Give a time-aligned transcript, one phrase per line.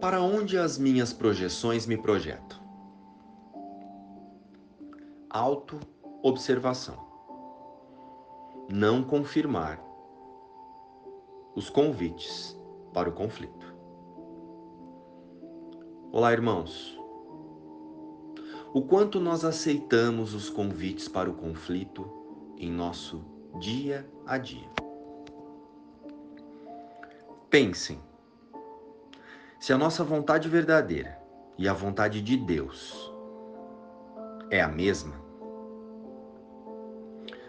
[0.00, 2.56] Para onde as minhas projeções me projetam?
[5.28, 6.96] Auto-observação.
[8.72, 9.82] Não confirmar
[11.56, 12.56] os convites
[12.94, 13.74] para o conflito.
[16.12, 16.96] Olá, irmãos.
[18.72, 22.08] O quanto nós aceitamos os convites para o conflito
[22.56, 23.24] em nosso
[23.58, 24.70] dia a dia?
[27.50, 28.07] Pensem
[29.58, 31.20] se a nossa vontade verdadeira
[31.56, 33.12] e a vontade de Deus
[34.50, 35.20] é a mesma,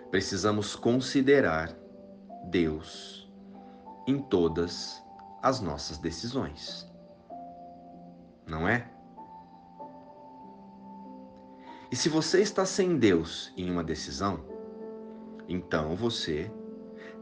[0.09, 1.71] precisamos considerar
[2.45, 3.31] Deus
[4.07, 5.03] em todas
[5.43, 6.91] as nossas decisões.
[8.47, 8.89] Não é?
[11.91, 14.43] E se você está sem Deus em uma decisão,
[15.47, 16.51] então você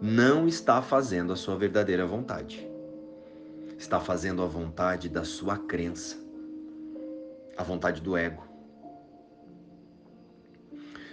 [0.01, 2.76] não está fazendo a sua verdadeira vontade
[3.77, 6.17] está fazendo a vontade da sua crença,
[7.55, 8.43] a vontade do ego.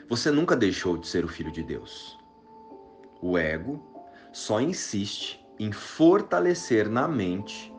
[0.08, 2.18] Você nunca deixou de ser o filho de Deus.
[3.20, 3.82] O ego
[4.32, 7.72] só insiste em fortalecer na mente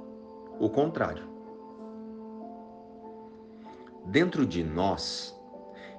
[0.60, 1.30] o contrário.
[4.06, 5.36] Dentro de nós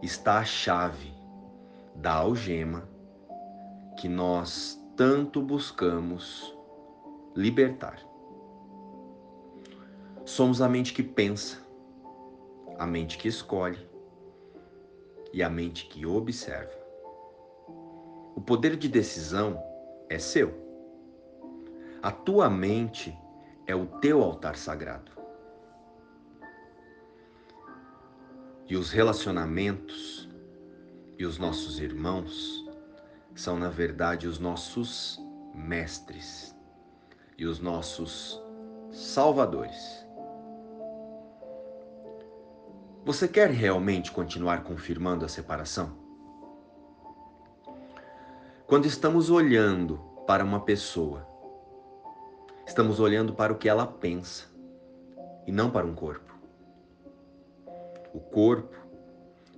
[0.03, 1.13] está a chave
[1.95, 2.89] da algema
[3.97, 6.57] que nós tanto buscamos
[7.35, 7.99] libertar.
[10.27, 11.65] Somos a mente que pensa,
[12.77, 13.79] a mente que escolhe
[15.33, 16.77] e a mente que observa.
[18.35, 19.63] O poder de decisão
[20.11, 20.53] é seu.
[22.03, 23.17] A tua mente
[23.69, 25.13] é o teu altar sagrado.
[28.67, 30.29] E os relacionamentos
[31.17, 32.69] e os nossos irmãos
[33.33, 35.21] são, na verdade, os nossos
[35.55, 36.53] mestres
[37.39, 38.43] e os nossos
[38.91, 40.06] salvadores.
[43.07, 45.97] Você quer realmente continuar confirmando a separação?
[48.67, 51.25] Quando estamos olhando para uma pessoa,
[52.67, 54.47] estamos olhando para o que ela pensa
[55.47, 56.35] e não para um corpo.
[58.13, 58.77] O corpo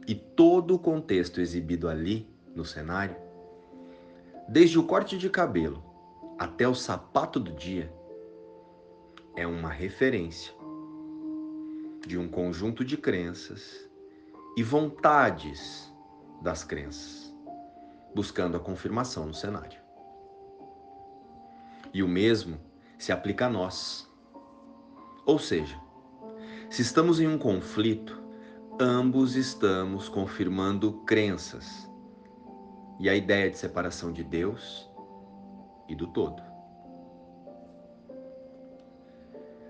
[0.06, 3.16] e todo o contexto exibido ali no cenário,
[4.46, 5.82] desde o corte de cabelo
[6.38, 7.90] até o sapato do dia,
[9.34, 10.52] é uma referência
[12.08, 13.86] de um conjunto de crenças
[14.56, 15.92] e vontades
[16.40, 17.30] das crenças,
[18.14, 19.78] buscando a confirmação no cenário.
[21.92, 22.58] E o mesmo
[22.98, 24.10] se aplica a nós.
[25.26, 25.78] Ou seja,
[26.70, 28.22] se estamos em um conflito,
[28.80, 31.86] ambos estamos confirmando crenças
[32.98, 34.90] e a ideia de separação de Deus
[35.86, 36.47] e do todo.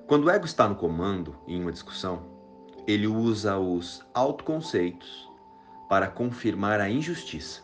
[0.09, 2.23] Quando o ego está no comando em uma discussão,
[2.87, 5.31] ele usa os autoconceitos
[5.87, 7.63] para confirmar a injustiça.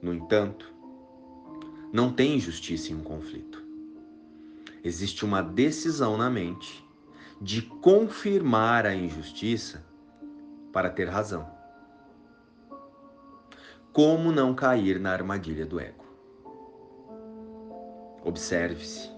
[0.00, 0.72] No entanto,
[1.92, 3.62] não tem injustiça em um conflito.
[4.82, 6.82] Existe uma decisão na mente
[7.42, 9.84] de confirmar a injustiça
[10.72, 11.46] para ter razão.
[13.92, 16.06] Como não cair na armadilha do ego?
[18.24, 19.13] Observe-se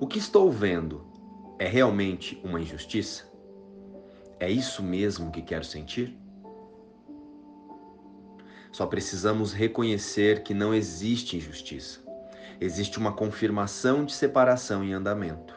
[0.00, 1.04] o que estou vendo
[1.58, 3.24] é realmente uma injustiça?
[4.38, 6.16] É isso mesmo que quero sentir?
[8.70, 12.00] Só precisamos reconhecer que não existe injustiça.
[12.60, 15.54] Existe uma confirmação de separação em andamento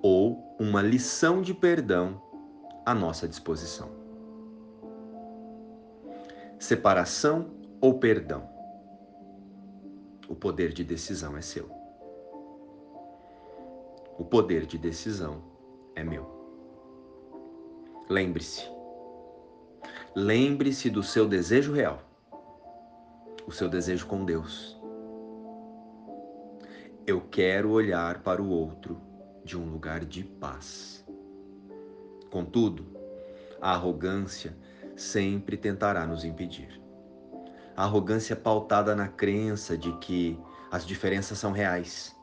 [0.00, 2.22] ou uma lição de perdão
[2.86, 3.90] à nossa disposição.
[6.58, 7.50] Separação
[7.82, 8.48] ou perdão?
[10.26, 11.75] O poder de decisão é seu
[14.18, 15.42] o poder de decisão
[15.94, 16.26] é meu.
[18.08, 18.64] Lembre-se.
[20.14, 22.02] Lembre-se do seu desejo real,
[23.46, 24.80] o seu desejo com Deus.
[27.06, 29.00] Eu quero olhar para o outro
[29.44, 31.04] de um lugar de paz.
[32.30, 32.86] Contudo,
[33.60, 34.56] a arrogância
[34.96, 36.80] sempre tentará nos impedir.
[37.76, 40.40] A arrogância pautada na crença de que
[40.70, 42.15] as diferenças são reais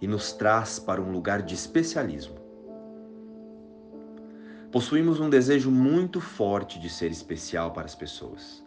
[0.00, 2.36] e nos traz para um lugar de especialismo.
[4.70, 8.64] Possuímos um desejo muito forte de ser especial para as pessoas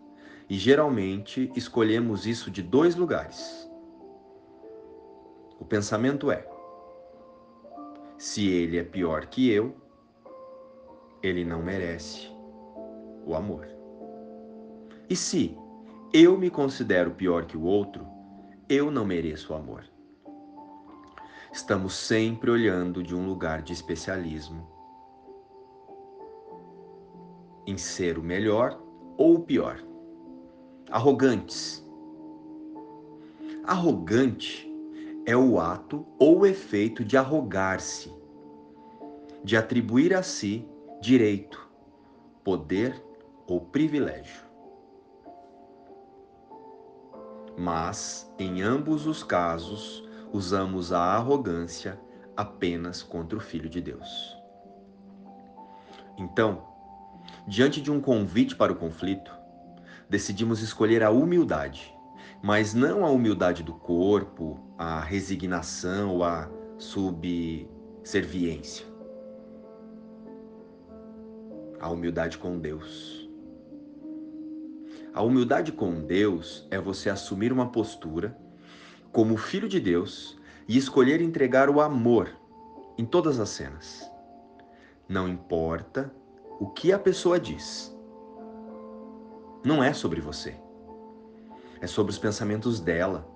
[0.50, 3.70] e geralmente escolhemos isso de dois lugares.
[5.60, 6.48] O pensamento é:
[8.18, 9.76] se ele é pior que eu,
[11.22, 12.31] ele não merece
[13.26, 13.68] o amor.
[15.10, 15.56] E se
[16.14, 18.08] eu me considero pior que o outro,
[18.68, 19.84] eu não mereço o amor.
[21.51, 24.68] Estamos sempre olhando de um lugar de especialismo
[27.66, 28.80] em ser o melhor
[29.18, 29.84] ou o pior.
[30.92, 31.86] Arrogantes.
[33.63, 34.68] Arrogante
[35.25, 38.12] é o ato ou o efeito de arrogar-se,
[39.44, 40.68] de atribuir a si
[41.02, 41.69] direito,
[42.44, 43.04] poder
[43.48, 44.44] ou privilégio.
[47.57, 52.00] Mas, em ambos os casos, usamos a arrogância
[52.36, 54.38] apenas contra o Filho de Deus.
[56.18, 56.64] Então,
[57.48, 59.31] diante de um convite para o conflito,
[60.10, 61.94] decidimos escolher a humildade,
[62.42, 68.86] mas não a humildade do corpo, a resignação ou a subserviência.
[71.80, 73.30] A humildade com Deus.
[75.14, 78.38] A humildade com Deus é você assumir uma postura
[79.11, 82.29] como filho de Deus e escolher entregar o amor
[82.97, 84.09] em todas as cenas.
[85.07, 86.13] Não importa
[86.59, 87.95] o que a pessoa diz.
[89.63, 90.56] Não é sobre você.
[91.81, 93.27] É sobre os pensamentos dela.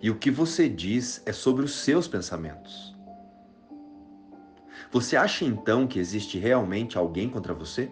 [0.00, 2.96] E o que você diz é sobre os seus pensamentos.
[4.90, 7.90] Você acha então que existe realmente alguém contra você?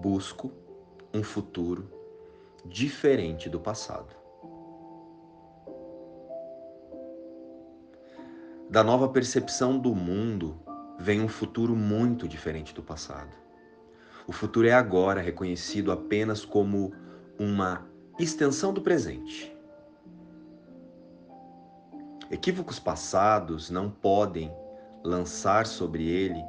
[0.00, 0.59] Busco
[1.12, 1.90] um futuro
[2.64, 4.14] diferente do passado.
[8.68, 10.60] Da nova percepção do mundo
[10.98, 13.34] vem um futuro muito diferente do passado.
[14.28, 16.92] O futuro é agora reconhecido apenas como
[17.38, 17.84] uma
[18.18, 19.56] extensão do presente.
[22.30, 24.54] Equívocos passados não podem
[25.02, 26.40] lançar sobre ele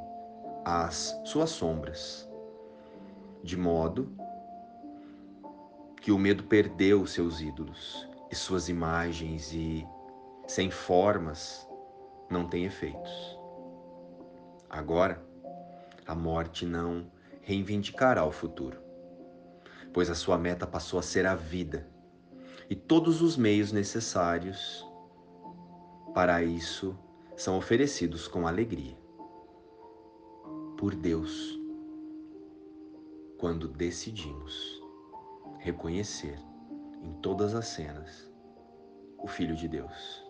[0.64, 2.30] as suas sombras,
[3.42, 4.14] de modo
[6.02, 9.86] que o medo perdeu seus ídolos e suas imagens e,
[10.48, 11.64] sem formas,
[12.28, 13.38] não tem efeitos.
[14.68, 15.24] Agora,
[16.04, 17.08] a morte não
[17.40, 18.80] reivindicará o futuro,
[19.92, 21.88] pois a sua meta passou a ser a vida
[22.68, 24.84] e todos os meios necessários
[26.12, 26.98] para isso
[27.36, 28.98] são oferecidos com alegria.
[30.76, 31.60] Por Deus,
[33.38, 34.81] quando decidimos
[35.62, 36.38] reconhecer
[37.02, 38.30] em todas as cenas
[39.18, 40.22] o Filho de Deus.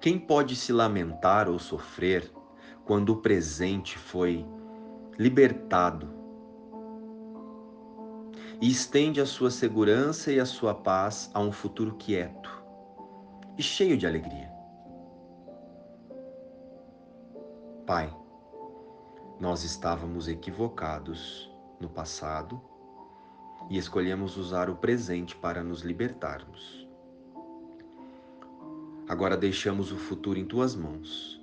[0.00, 2.30] Quem pode se lamentar ou sofrer
[2.84, 4.44] quando o presente foi
[5.16, 6.12] libertado
[8.60, 12.50] e estende a sua segurança e a sua paz a um futuro quieto
[13.56, 14.52] e cheio de alegria?
[17.86, 18.14] Pai,
[19.38, 22.67] nós estávamos equivocados no passado
[23.70, 26.86] e escolhemos usar o presente para nos libertarmos.
[29.08, 31.42] Agora deixamos o futuro em tuas mãos,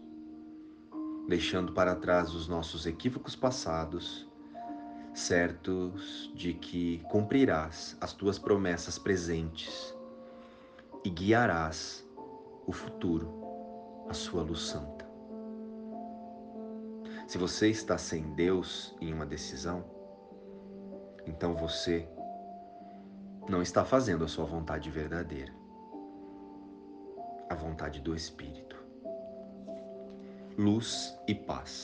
[1.27, 4.27] deixando para trás os nossos equívocos passados,
[5.13, 9.95] certos de que cumprirás as tuas promessas presentes
[11.03, 12.07] e guiarás
[12.67, 13.31] o futuro,
[14.09, 15.05] a sua luz santa.
[17.27, 19.83] Se você está sem Deus em uma decisão,
[21.25, 22.07] então você
[23.47, 25.53] não está fazendo a sua vontade verdadeira,
[27.49, 28.75] a vontade do Espírito.
[30.57, 31.83] Luz e paz.